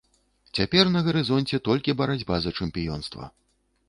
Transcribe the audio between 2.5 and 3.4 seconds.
чэмпіёнства.